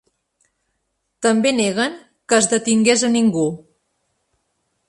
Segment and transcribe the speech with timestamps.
[1.25, 1.99] També neguen
[2.33, 3.47] que es detingués a ningú.